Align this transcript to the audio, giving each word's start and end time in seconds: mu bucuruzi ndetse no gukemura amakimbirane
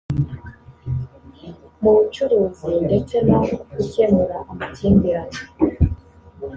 mu 1.81 1.91
bucuruzi 1.97 2.69
ndetse 2.85 3.15
no 3.29 3.39
gukemura 3.73 4.37
amakimbirane 4.51 5.39